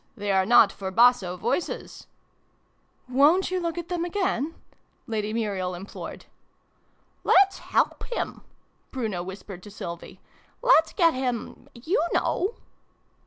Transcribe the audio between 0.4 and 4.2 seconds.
not for basso voices!"" Wo'n't you look at them